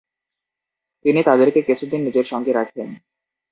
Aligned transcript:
তিনি 1.05 1.19
তাদেরকে 1.23 1.59
কিছুদিন 1.61 1.99
নিজের 2.03 2.25
সঙ্গে 2.31 2.51
রাখেন। 2.53 2.87